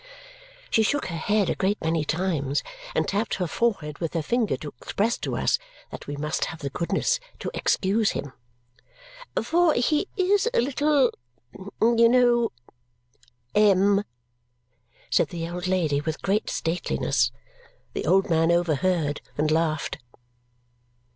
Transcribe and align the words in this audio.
She 0.71 0.81
shook 0.81 1.05
her 1.09 1.15
head 1.15 1.47
a 1.47 1.53
great 1.53 1.77
many 1.83 2.03
times 2.03 2.63
and 2.95 3.07
tapped 3.07 3.35
her 3.35 3.45
forehead 3.45 3.99
with 3.99 4.15
her 4.15 4.23
finger 4.23 4.57
to 4.57 4.73
express 4.81 5.15
to 5.19 5.35
us 5.35 5.59
that 5.91 6.07
we 6.07 6.15
must 6.15 6.45
have 6.45 6.61
the 6.61 6.71
goodness 6.71 7.19
to 7.37 7.51
excuse 7.53 8.13
him, 8.13 8.33
"For 9.43 9.75
he 9.75 10.07
is 10.17 10.49
a 10.55 10.59
little 10.59 11.11
you 11.79 12.09
know 12.09 12.49
M!" 13.53 14.03
said 15.11 15.29
the 15.29 15.47
old 15.47 15.67
lady 15.67 16.01
with 16.01 16.23
great 16.23 16.49
stateliness. 16.49 17.31
The 17.93 18.07
old 18.07 18.27
man 18.27 18.51
overheard, 18.51 19.21
and 19.37 19.51
laughed. 19.51 19.99